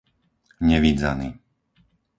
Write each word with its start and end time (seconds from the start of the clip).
Nevidzany 0.67 1.27